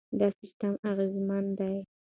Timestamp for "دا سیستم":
0.19-0.73